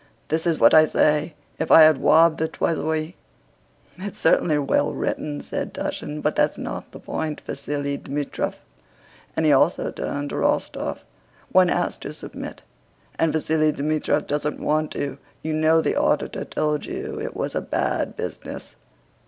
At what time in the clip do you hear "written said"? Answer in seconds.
4.95-5.75